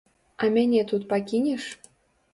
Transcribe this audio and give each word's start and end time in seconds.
А 0.45 0.49
мяне 0.55 0.81
тут 0.93 1.05
пакінеш? 1.11 1.69